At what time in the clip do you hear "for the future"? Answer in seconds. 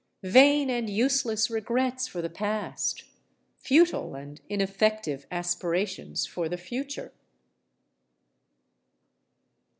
6.25-7.13